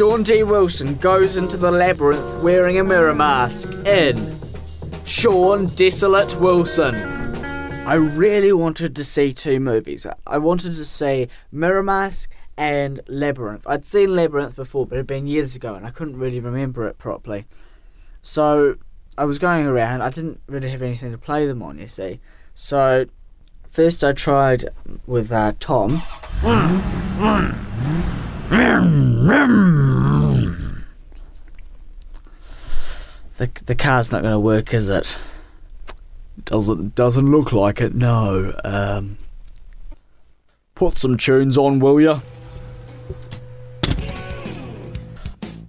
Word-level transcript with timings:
Sean 0.00 0.22
D. 0.22 0.42
Wilson 0.42 0.94
goes 0.94 1.36
into 1.36 1.58
the 1.58 1.70
labyrinth 1.70 2.42
wearing 2.42 2.78
a 2.78 2.82
mirror 2.82 3.14
mask 3.14 3.70
in 3.84 4.40
Sean 5.04 5.66
Desolate 5.66 6.40
Wilson. 6.40 6.94
I 7.86 7.96
really 7.96 8.54
wanted 8.54 8.96
to 8.96 9.04
see 9.04 9.34
two 9.34 9.60
movies. 9.60 10.06
I 10.26 10.38
wanted 10.38 10.74
to 10.76 10.86
see 10.86 11.28
Mirror 11.52 11.82
Mask 11.82 12.30
and 12.56 13.02
Labyrinth. 13.08 13.66
I'd 13.66 13.84
seen 13.84 14.16
Labyrinth 14.16 14.56
before, 14.56 14.86
but 14.86 14.94
it 14.94 15.00
had 15.00 15.06
been 15.06 15.26
years 15.26 15.54
ago 15.54 15.74
and 15.74 15.86
I 15.86 15.90
couldn't 15.90 16.16
really 16.16 16.40
remember 16.40 16.86
it 16.86 16.96
properly. 16.96 17.44
So 18.22 18.76
I 19.18 19.26
was 19.26 19.38
going 19.38 19.66
around, 19.66 20.00
I 20.00 20.08
didn't 20.08 20.40
really 20.46 20.70
have 20.70 20.80
anything 20.80 21.12
to 21.12 21.18
play 21.18 21.46
them 21.46 21.62
on, 21.62 21.78
you 21.78 21.86
see. 21.86 22.20
So 22.54 23.04
first 23.68 24.02
I 24.02 24.14
tried 24.14 24.64
with 25.06 25.30
uh, 25.30 25.52
Tom. 25.60 26.02
The, 33.40 33.48
the 33.64 33.74
car's 33.74 34.12
not 34.12 34.20
going 34.20 34.32
to 34.32 34.38
work, 34.38 34.74
is 34.74 34.90
it? 34.90 35.16
Doesn't 36.44 36.94
doesn't 36.94 37.30
look 37.30 37.52
like 37.52 37.80
it. 37.80 37.94
No. 37.94 38.54
Um, 38.64 39.16
put 40.74 40.98
some 40.98 41.16
tunes 41.16 41.56
on, 41.56 41.78
will 41.78 42.00
ya? 42.00 42.20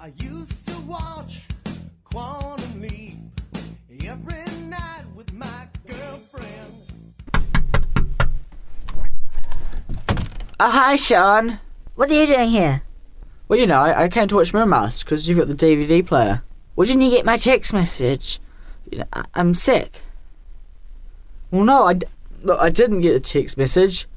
I 0.01 0.11
used 0.17 0.67
to 0.67 0.79
watch 0.81 1.47
Quantum 2.03 2.81
Leap 2.81 3.19
every 4.03 4.43
night 4.65 5.05
with 5.15 5.31
my 5.31 5.67
girlfriend. 5.87 6.83
Oh, 10.59 10.71
hi, 10.71 10.97
Sean. 10.97 11.59
What 12.01 12.09
are 12.09 12.15
you 12.15 12.25
doing 12.25 12.49
here? 12.49 12.81
Well, 13.47 13.59
you 13.59 13.67
know, 13.67 13.79
I, 13.79 14.05
I 14.05 14.09
came 14.09 14.27
to 14.29 14.35
watch 14.37 14.55
Mirror 14.55 14.65
Mask 14.65 15.05
because 15.05 15.29
you've 15.29 15.37
got 15.37 15.47
the 15.47 15.53
DVD 15.53 16.03
player. 16.03 16.41
Well, 16.75 16.87
didn't 16.87 17.03
you 17.03 17.11
get 17.11 17.25
my 17.25 17.37
text 17.37 17.73
message? 17.73 18.39
You 18.89 18.97
know, 18.97 19.05
I, 19.13 19.25
I'm 19.35 19.53
sick. 19.53 20.01
Well, 21.51 21.63
no, 21.63 21.87
I, 21.87 21.99
look, 22.41 22.59
I 22.59 22.71
didn't 22.71 23.01
get 23.01 23.13
the 23.13 23.19
text 23.19 23.55
message 23.55 24.07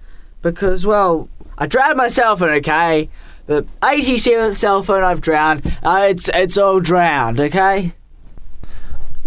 because, 0.40 0.86
well, 0.86 1.28
I 1.58 1.66
drowned 1.66 1.98
my 1.98 2.08
cell 2.08 2.34
phone, 2.36 2.54
okay? 2.54 3.10
The 3.48 3.66
87th 3.82 4.56
cell 4.56 4.82
phone 4.82 5.04
I've 5.04 5.20
drowned, 5.20 5.76
uh, 5.82 6.06
it's, 6.08 6.30
it's 6.30 6.56
all 6.56 6.80
drowned, 6.80 7.38
okay? 7.38 7.92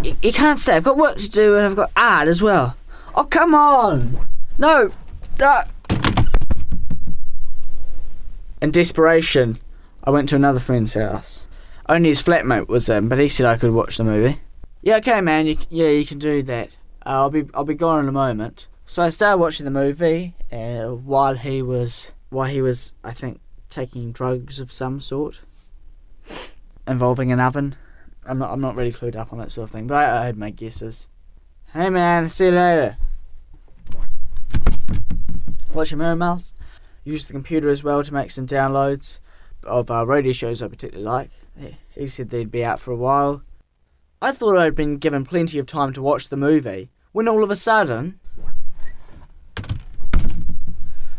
You, 0.02 0.18
you 0.24 0.34
can't 0.34 0.58
stay. 0.58 0.78
I've 0.78 0.84
got 0.84 0.98
work 0.98 1.18
to 1.18 1.30
do 1.30 1.58
and 1.58 1.68
I've 1.68 1.76
got 1.76 1.92
art 1.96 2.28
as 2.28 2.42
well. 2.42 2.76
Oh, 3.14 3.26
come 3.26 3.54
on! 3.54 4.26
No! 4.58 4.92
Uh. 5.40 5.66
In 8.62 8.72
desperation, 8.72 9.60
I 10.04 10.10
went 10.10 10.30
to 10.30 10.36
another 10.36 10.60
friend's 10.60 10.94
house. 10.94 11.46
Only 11.88 12.10
his 12.10 12.22
flatmate 12.22 12.68
was 12.68 12.90
in, 12.90 13.08
but 13.08 13.20
he 13.20 13.30
said 13.30 13.46
I 13.46 13.58
could 13.58 13.72
watch 13.72 13.98
the 13.98 14.04
movie. 14.04 14.42
Yeah, 14.82 14.98
okay, 14.98 15.22
man. 15.22 15.46
You, 15.46 15.58
yeah, 15.70 15.90
you 15.90 16.06
can 16.06 16.18
do 16.18 16.42
that. 16.44 16.78
Uh, 17.06 17.10
I'll 17.10 17.30
be 17.30 17.46
I'll 17.54 17.64
be 17.64 17.76
gone 17.76 18.00
in 18.00 18.10
a 18.10 18.12
moment. 18.12 18.68
So 18.86 19.04
I 19.04 19.10
started 19.10 19.38
watching 19.38 19.66
the 19.66 19.72
movie 19.72 20.34
uh, 20.52 20.86
while 20.88 21.36
he 21.36 21.62
was 21.62 22.12
while 22.30 22.50
he 22.50 22.62
was 22.62 22.94
I 23.04 23.12
think 23.12 23.40
taking 23.70 24.12
drugs 24.12 24.60
of 24.60 24.72
some 24.72 25.02
sort 25.02 25.42
involving 26.88 27.32
an 27.32 27.40
oven. 27.40 27.76
I'm 28.26 28.40
not 28.40 28.52
I'm 28.52 28.62
not 28.62 28.76
really 28.76 28.92
clued 28.92 29.16
up 29.16 29.32
on 29.32 29.40
that 29.40 29.52
sort 29.52 29.66
of 29.66 29.72
thing, 29.72 29.88
but 29.88 29.98
I, 29.98 30.24
I 30.24 30.26
had 30.26 30.38
my 30.38 30.50
guesses. 30.50 31.10
Hey 31.74 31.90
man, 31.90 32.28
see 32.30 32.46
you 32.46 32.52
later. 32.52 32.98
Watch 35.74 35.92
your 35.92 36.00
mirror 36.00 36.16
mouse. 36.16 36.54
Use 37.08 37.24
the 37.24 37.32
computer 37.32 37.70
as 37.70 37.86
well 37.86 38.04
to 38.04 38.14
make 38.14 38.32
some 38.32 38.46
downloads 38.46 39.22
of 39.64 39.90
uh, 39.90 40.06
radio 40.06 40.34
shows 40.34 40.62
I 40.62 40.68
particularly 40.68 41.06
like. 41.06 41.30
He- 41.96 42.08
said 42.08 42.32
they'd 42.32 42.52
be 42.52 42.66
out 42.66 42.82
for 42.82 42.92
a 42.92 42.98
while. 42.98 43.44
I 44.22 44.34
thought 44.34 44.58
I'd 44.58 44.76
been 44.76 44.98
given 44.98 45.24
plenty 45.24 45.58
of 45.58 45.68
time 45.68 45.94
to 45.94 46.02
watch 46.02 46.28
the 46.28 46.36
movie, 46.36 46.90
when 47.14 47.30
all 47.30 47.46
of 47.46 47.50
a 47.50 47.56
sudden. 47.56 48.20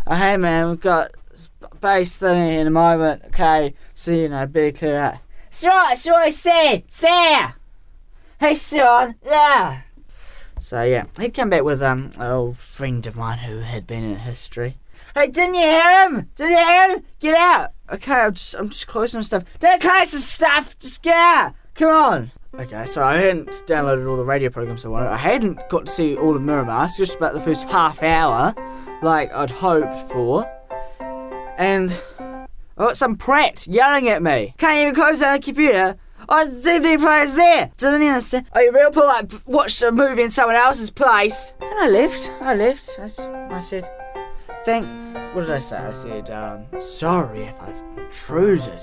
Oh, 0.07 0.15
hey 0.15 0.37
man, 0.37 0.69
we've 0.69 0.81
got 0.81 1.13
bass 1.81 2.17
thing 2.17 2.59
in 2.59 2.67
a 2.67 2.71
moment. 2.71 3.23
Okay, 3.29 3.73
so 3.95 4.11
you 4.11 4.29
know, 4.29 4.45
be 4.45 4.73
clear 4.73 4.99
out. 4.99 5.15
Sean, 5.51 5.97
Sean, 5.97 6.31
see, 6.31 6.85
see! 6.87 7.47
Hey, 8.39 8.55
Sean. 8.55 9.15
Yeah. 9.25 9.81
So 10.61 10.83
yeah, 10.83 11.05
he'd 11.19 11.33
come 11.33 11.49
back 11.49 11.65
with 11.65 11.81
um 11.81 12.13
an 12.17 12.31
old 12.31 12.59
friend 12.59 13.07
of 13.07 13.17
mine 13.17 13.39
who 13.39 13.61
had 13.61 13.87
been 13.87 14.05
in 14.05 14.17
history. 14.17 14.77
Hey, 15.19 15.27
didn't 15.27 15.55
you 15.55 15.63
hear 15.63 16.09
him? 16.09 16.31
Didn't 16.37 16.53
you 16.53 16.65
hear 16.65 16.91
him? 16.91 17.05
Get 17.19 17.35
out. 17.35 17.73
Okay, 17.91 18.13
I'm 18.13 18.35
just 18.35 18.55
I'm 18.55 18.69
just 18.69 18.87
closing 18.87 19.21
some 19.21 19.25
stuff. 19.25 19.59
Don't 19.59 19.83
close 19.83 20.11
some 20.11 20.21
stuff. 20.21 20.79
Just 20.79 21.03
get 21.03 21.17
out. 21.17 21.55
Come 21.75 21.89
on. 21.89 22.31
Okay, 22.55 22.87
so 22.87 23.03
I 23.03 23.17
hadn't 23.17 23.49
downloaded 23.67 24.09
all 24.09 24.17
the 24.17 24.25
radio 24.25 24.49
programs 24.49 24.85
I 24.85 24.91
wanted. 24.91 25.09
I 25.09 25.17
hadn't 25.17 25.69
got 25.71 25.87
to 25.87 25.91
see 25.91 26.15
all 26.15 26.37
of 26.37 26.43
Mirror 26.43 26.67
Mask, 26.67 26.99
just 26.99 27.17
about 27.17 27.35
the 27.35 27.41
first 27.41 27.69
half 27.69 28.01
hour, 28.01 28.55
like 29.03 29.35
I'd 29.35 29.51
hoped 29.51 29.99
for. 30.09 30.49
And 31.59 32.01
I 32.21 32.47
got 32.77 32.97
some 32.97 33.17
prat 33.17 33.67
yelling 33.67 34.09
at 34.09 34.23
me. 34.23 34.55
Can't 34.57 34.79
even 34.79 34.95
close 34.95 35.19
down 35.19 35.41
the 35.41 35.43
computer. 35.43 35.97
Oh, 36.29 36.49
the 36.49 36.71
DVD 36.71 36.97
player's 36.97 37.35
there. 37.35 37.73
Doesn't 37.77 38.03
he 38.03 38.07
understand? 38.07 38.47
Are 38.53 38.63
you 38.63 38.73
real 38.73 38.93
polite? 38.93 39.49
Watch 39.49 39.83
a 39.83 39.91
movie 39.91 40.23
in 40.23 40.31
someone 40.31 40.55
else's 40.55 40.91
place. 40.91 41.55
And 41.61 41.75
I 41.75 41.89
left. 41.89 42.31
I 42.41 42.55
left. 42.55 43.01
I 43.01 43.61
said, 43.61 43.91
thank. 44.69 44.87
What 45.35 45.47
did 45.47 45.51
I 45.51 45.61
say? 45.61 45.77
I 45.77 45.93
said, 45.93 46.31
um, 46.31 46.81
sorry 46.81 47.45
if 47.45 47.59
I've 47.61 47.83
intruded. 47.97 48.81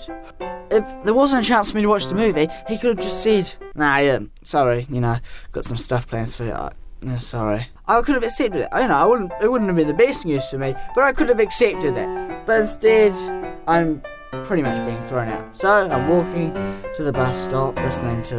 If 0.71 1.03
there 1.03 1.13
wasn't 1.13 1.45
a 1.45 1.47
chance 1.47 1.69
for 1.69 1.77
me 1.77 1.83
to 1.83 1.89
watch 1.89 2.07
the 2.07 2.15
movie, 2.15 2.47
he 2.67 2.77
could 2.79 2.97
have 2.97 3.05
just 3.05 3.21
said, 3.21 3.53
"Nah, 3.75 3.97
yeah, 3.97 4.19
sorry, 4.43 4.87
you 4.89 4.99
know, 4.99 5.17
got 5.51 5.63
some 5.65 5.77
stuff 5.77 6.07
planned, 6.07 6.29
so 6.29 6.45
uh, 6.47 6.71
yeah, 7.01 7.19
sorry." 7.19 7.67
I 7.87 8.01
could 8.01 8.15
have 8.15 8.23
accepted 8.23 8.61
it. 8.61 8.69
You 8.73 8.87
know, 8.87 8.95
I 8.95 9.05
wouldn't. 9.05 9.31
It 9.41 9.51
wouldn't 9.51 9.69
have 9.69 9.77
been 9.77 9.87
the 9.87 10.05
best 10.05 10.25
news 10.25 10.49
for 10.49 10.57
me, 10.57 10.73
but 10.95 11.03
I 11.03 11.13
could 11.13 11.29
have 11.29 11.39
accepted 11.39 11.95
it. 11.95 12.45
But 12.47 12.61
instead, 12.61 13.13
I'm 13.67 14.01
pretty 14.43 14.63
much 14.63 14.85
being 14.85 15.01
thrown 15.07 15.29
out. 15.29 15.55
So 15.55 15.69
I'm 15.69 16.07
walking 16.09 16.53
to 16.95 17.03
the 17.03 17.11
bus 17.11 17.43
stop, 17.43 17.75
listening 17.77 18.23
to 18.23 18.35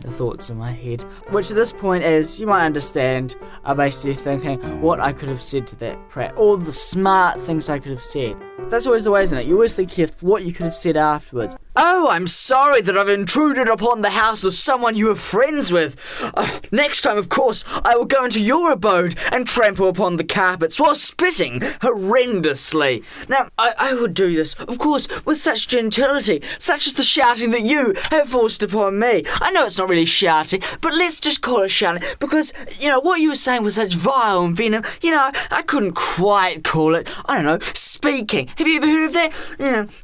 the 0.00 0.10
thoughts 0.10 0.50
in 0.50 0.56
my 0.56 0.72
head, 0.72 1.02
which 1.30 1.50
at 1.50 1.56
this 1.56 1.72
point, 1.72 2.04
as 2.04 2.40
you 2.40 2.46
might 2.46 2.64
understand, 2.64 3.36
are 3.64 3.74
basically 3.74 4.14
thinking 4.14 4.80
what 4.80 5.00
I 5.00 5.12
could 5.12 5.28
have 5.28 5.42
said 5.42 5.66
to 5.68 5.76
that 5.76 6.08
prat, 6.08 6.34
all 6.34 6.56
the 6.56 6.72
smart 6.72 7.40
things 7.40 7.68
I 7.68 7.78
could 7.78 7.92
have 7.92 8.02
said. 8.02 8.36
That's 8.68 8.86
always 8.86 9.04
the 9.04 9.10
way, 9.10 9.22
isn't 9.22 9.38
it? 9.38 9.46
You 9.46 9.54
always 9.54 9.74
think 9.74 9.96
of 9.98 10.22
what 10.22 10.44
you 10.44 10.52
could 10.52 10.64
have 10.64 10.76
said 10.76 10.96
afterwards. 10.96 11.56
Oh, 11.74 12.08
I'm 12.10 12.26
sorry 12.26 12.82
that 12.82 12.98
I've 12.98 13.08
intruded 13.08 13.66
upon 13.66 14.02
the 14.02 14.10
house 14.10 14.44
of 14.44 14.52
someone 14.52 14.94
you 14.94 15.06
were 15.06 15.14
friends 15.14 15.72
with. 15.72 15.96
Uh, 16.34 16.60
next 16.70 17.00
time, 17.00 17.16
of 17.16 17.30
course, 17.30 17.64
I 17.82 17.96
will 17.96 18.04
go 18.04 18.24
into 18.26 18.42
your 18.42 18.72
abode 18.72 19.18
and 19.30 19.46
trample 19.46 19.88
upon 19.88 20.16
the 20.16 20.24
carpets 20.24 20.78
while 20.78 20.94
spitting 20.94 21.60
horrendously. 21.60 23.02
Now, 23.26 23.48
I, 23.56 23.72
I 23.78 23.94
would 23.94 24.12
do 24.12 24.34
this, 24.34 24.52
of 24.54 24.78
course, 24.78 25.08
with 25.24 25.38
such 25.38 25.66
gentility, 25.66 26.42
such 26.58 26.86
as 26.86 26.92
the 26.92 27.02
shouting 27.02 27.52
that 27.52 27.62
you 27.62 27.94
have 28.10 28.28
forced 28.28 28.62
upon 28.62 28.98
me. 28.98 29.24
I 29.40 29.50
know 29.50 29.64
it's 29.64 29.78
not 29.78 29.88
really 29.88 30.04
shouting, 30.04 30.62
but 30.82 30.92
let's 30.92 31.20
just 31.20 31.40
call 31.40 31.62
it 31.62 31.70
shouting 31.70 32.02
because, 32.18 32.52
you 32.80 32.88
know, 32.88 33.00
what 33.00 33.20
you 33.20 33.30
were 33.30 33.34
saying 33.34 33.62
was 33.62 33.76
such 33.76 33.94
vile 33.94 34.44
and 34.44 34.54
venom. 34.54 34.84
You 35.00 35.12
know, 35.12 35.30
I 35.50 35.62
couldn't 35.62 35.92
quite 35.94 36.64
call 36.64 36.94
it, 36.94 37.08
I 37.24 37.36
don't 37.36 37.44
know, 37.46 37.66
speaking. 38.02 38.48
Have 38.56 38.66
you 38.66 38.78
ever 38.78 38.86
heard 38.86 39.06
of 39.06 39.12
that? 39.12 39.32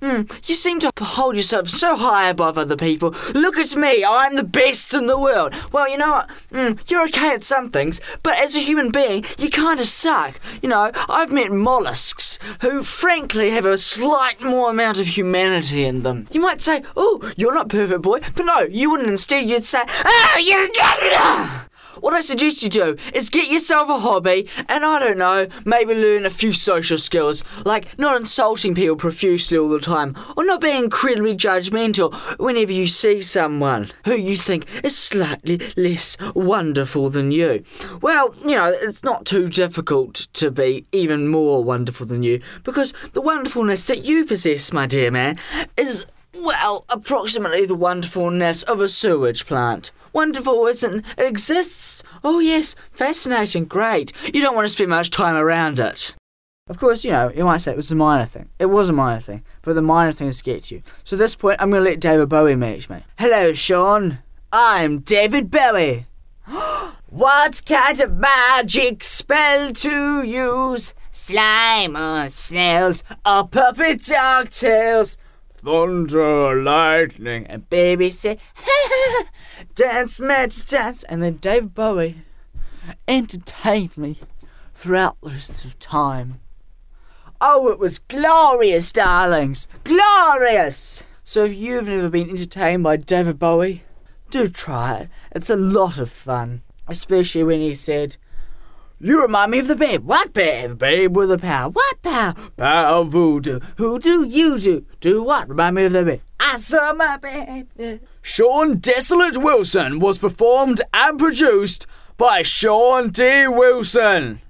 Mm, 0.01 0.49
you 0.49 0.55
seem 0.55 0.79
to 0.81 0.93
hold 1.01 1.35
yourself 1.35 1.69
so 1.69 1.97
high 1.97 2.29
above 2.29 2.57
other 2.57 2.77
people. 2.77 3.13
Look 3.35 3.59
at 3.59 3.75
me, 3.75 4.05
I'm 4.05 4.37
the 4.37 4.45
best 4.45 4.95
in 4.95 5.09
the 5.09 5.19
world. 5.19 5.53
Well, 5.73 5.89
you 5.89 5.99
know 5.99 6.13
what? 6.13 6.31
Mm, 6.53 6.89
you're 6.89 7.05
okay 7.09 7.35
at 7.35 7.43
some 7.43 7.71
things, 7.71 8.01
but 8.23 8.39
as 8.39 8.55
a 8.55 8.61
human 8.61 8.93
being, 8.93 9.25
you 9.37 9.51
kind 9.51 9.81
of 9.81 9.89
suck. 9.89 10.39
You 10.63 10.69
know, 10.69 10.93
I've 11.09 11.33
met 11.33 11.51
mollusks 11.51 12.39
who, 12.61 12.85
frankly, 12.85 13.51
have 13.51 13.65
a 13.65 13.77
slight 13.77 14.41
more 14.41 14.71
amount 14.71 15.01
of 15.01 15.09
humanity 15.09 15.85
in 15.85 16.01
them. 16.01 16.29
You 16.31 16.41
might 16.41 16.61
say, 16.61 16.83
oh, 16.97 17.33
you're 17.37 17.55
not 17.55 17.69
perfect, 17.69 18.03
boy, 18.03 18.21
but 18.37 18.47
no, 18.47 18.61
you 18.61 18.91
wouldn't. 18.91 19.09
Instead, 19.09 19.51
you'd 19.51 19.65
say, 19.65 19.83
oh, 20.05 20.41
you're. 20.41 21.57
What 22.00 22.15
I 22.15 22.21
suggest 22.21 22.62
you 22.62 22.69
do 22.69 22.97
is 23.12 23.31
get 23.31 23.50
yourself 23.50 23.89
a 23.89 23.99
hobby 23.99 24.49
and 24.69 24.85
I 24.85 24.99
don't 24.99 25.19
know, 25.19 25.49
maybe 25.65 25.95
learn 25.95 26.27
a 26.27 26.31
few 26.31 26.53
social 26.53 26.99
skills, 26.99 27.43
like 27.65 27.99
not 27.99 28.17
insulting 28.17 28.75
people 28.75 28.97
profusely 28.97 29.59
all 29.59 29.69
the 29.69 29.81
time, 29.81 30.17
or 30.37 30.45
not 30.45 30.61
being 30.61 30.85
incredibly 30.85 31.35
judgmental 31.35 32.15
whenever 32.39 32.73
you 32.73 32.87
see 32.87 33.21
someone 33.21 33.91
who 34.05 34.15
you 34.15 34.37
think 34.37 34.67
is 34.85 34.97
slightly 34.97 35.61
less 35.77 36.17
wonderful 36.35 37.11
than 37.11 37.33
you. 37.33 37.65
Well, 38.01 38.35
you 38.43 38.55
know, 38.56 38.75
it's 38.81 39.03
not 39.03 39.27
too 39.27 39.49
difficult 39.49 40.29
to 40.35 40.51
be 40.51 40.87
even 40.93 41.29
more 41.29 41.65
wonderful 41.65 42.06
than 42.06 42.23
you, 42.23 42.41
because 42.62 42.93
the 43.12 43.23
wonderfulness 43.23 43.85
that 43.87 44.05
you 44.05 44.25
possess, 44.25 44.73
my 44.73 44.87
dear 44.87 45.11
man, 45.11 45.39
is 45.77 46.06
well, 46.44 46.85
approximately 46.88 47.67
the 47.67 47.75
wonderfulness 47.75 48.62
of 48.62 48.81
a 48.81 48.88
sewage 48.88 49.46
plant. 49.46 49.90
Wonderful, 50.12 50.67
isn't 50.67 51.05
it? 51.17 51.26
exists. 51.26 52.02
Oh, 52.25 52.40
yes, 52.40 52.75
fascinating, 52.90 53.67
great. 53.67 54.12
You 54.32 54.40
don't 54.40 54.55
want 54.55 54.64
to 54.64 54.70
spend 54.70 54.90
much 54.90 55.11
time 55.11 55.37
around 55.37 55.79
it. 55.79 56.14
Of 56.69 56.79
course, 56.79 57.02
you 57.05 57.11
know, 57.11 57.31
you 57.35 57.44
might 57.44 57.58
say 57.58 57.73
it 57.73 57.76
was 57.76 57.90
a 57.90 57.94
minor 57.94 58.26
thing. 58.26 58.49
It 58.58 58.67
was 58.67 58.90
a 58.90 58.93
minor 58.93 59.20
thing, 59.20 59.43
but 59.62 59.75
the 59.75 59.82
minor 59.82 60.12
things 60.12 60.43
get 60.43 60.70
you. 60.70 60.82
So 61.02 61.17
at 61.17 61.19
this 61.19 61.35
point, 61.35 61.61
I'm 61.61 61.70
going 61.70 61.82
to 61.82 61.90
let 61.90 62.00
David 62.00 62.29
Bowie 62.29 62.56
meet 62.56 62.91
me. 62.91 63.05
Hello, 63.19 63.55
Sean. 63.55 64.19
I'm 64.52 64.99
David 65.00 65.50
Bowie. 65.50 66.06
what 67.08 67.62
kind 67.64 68.00
of 68.00 68.17
magic 68.17 69.02
spell 69.02 69.73
to 69.73 70.23
use? 70.23 70.94
Slime 71.11 71.96
or 71.96 72.29
snails 72.29 73.02
or 73.25 73.49
puppet 73.49 74.05
dog 74.05 74.50
tails? 74.50 75.17
Thunder, 75.69 76.62
lightning, 76.62 77.47
and 77.47 77.69
baby 77.69 78.09
say, 78.09 78.38
dance, 79.75 80.19
match, 80.19 80.65
dance. 80.65 81.03
And 81.03 81.23
then 81.23 81.37
David 81.37 81.75
Bowie 81.75 82.23
entertained 83.06 83.94
me 83.99 84.19
throughout 84.75 85.20
the 85.20 85.29
rest 85.29 85.67
of 85.67 85.79
time. 85.79 86.41
Oh, 87.43 87.69
it 87.69 87.79
was 87.79 87.99
glorious, 87.99 88.91
darlings! 88.93 89.69
Glorious! 89.85 91.05
So 91.23 91.44
if 91.44 91.55
you've 91.55 91.87
never 91.87 92.09
been 92.09 92.31
entertained 92.31 92.82
by 92.82 92.97
David 92.97 93.38
Bowie, 93.38 93.82
do 94.31 94.49
try 94.49 95.00
it. 95.00 95.09
It's 95.32 95.50
a 95.50 95.56
lot 95.56 95.99
of 95.99 96.11
fun. 96.11 96.62
Especially 96.87 97.44
when 97.44 97.61
he 97.61 97.75
said, 97.75 98.17
You 99.00 99.23
remind 99.23 99.53
me 99.53 99.61
of 99.61 99.69
the 99.69 99.77
babe. 99.77 100.05
What 100.05 100.33
babe? 100.33 100.71
The 100.71 100.77
babe 100.77 101.17
with 101.17 101.31
a 101.31 101.39
power. 101.39 101.71
What 101.71 102.03
power? 102.03 102.35
Power 102.56 103.05
voodoo. 103.05 103.61
Who 103.77 104.00
do 104.00 104.25
you 104.25 104.59
do? 104.59 104.87
Do 105.00 105.23
what? 105.23 105.49
Remind 105.49 105.77
me 105.77 105.85
of 105.85 105.93
the 105.93 106.05
babe. 106.05 106.21
I 106.41 106.56
saw 106.56 106.93
my 106.93 107.17
baby. 107.17 108.00
Sean 108.23 108.79
Desolate 108.79 109.37
Wilson 109.37 110.00
was 110.00 110.19
performed 110.19 110.83
and 110.93 111.17
produced 111.19 111.87
by 112.17 112.43
Sean 112.43 113.11
D. 113.11 113.47
Wilson. 113.47 114.41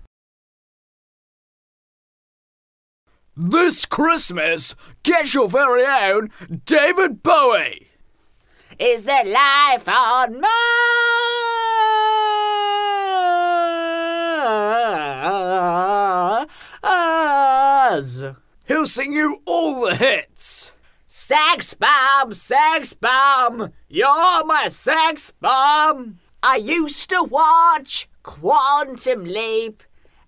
This 3.36 3.84
Christmas, 3.84 4.74
get 5.02 5.34
your 5.34 5.48
very 5.48 5.84
own 5.84 6.30
David 6.64 7.22
Bowie. 7.22 7.88
Is 8.78 9.04
there 9.04 9.24
life 9.24 9.86
on 9.86 10.40
Mars? 10.40 11.57
He'll 18.66 18.86
sing 18.86 19.12
you 19.12 19.42
all 19.46 19.86
the 19.86 19.96
hits. 19.96 20.72
Sex 21.06 21.74
bomb, 21.74 22.34
sex 22.34 22.92
bomb, 22.92 23.72
you're 23.88 24.44
my 24.44 24.68
sex 24.68 25.32
bomb. 25.40 26.18
I 26.42 26.56
used 26.56 27.08
to 27.10 27.24
watch 27.24 28.08
Quantum 28.22 29.24
Leap 29.24 29.82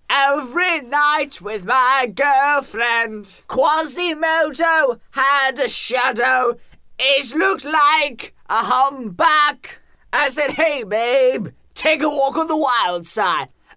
every 0.08 0.80
night 0.80 1.40
with 1.40 1.64
my 1.64 2.10
girlfriend. 2.12 3.42
Quasimodo 3.46 5.00
had 5.10 5.58
a 5.58 5.68
shadow. 5.68 6.58
It 6.98 7.34
looked 7.34 7.64
like 7.64 8.34
a 8.48 8.64
humpback. 8.64 9.80
I 10.12 10.30
said, 10.30 10.52
hey, 10.52 10.82
babe, 10.82 11.48
take 11.74 12.02
a 12.02 12.08
walk 12.08 12.36
on 12.36 12.48
the 12.48 12.56
wild 12.56 13.06
side. 13.06 13.48